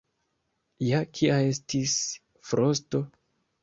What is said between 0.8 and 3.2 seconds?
Ja kia estis frosto.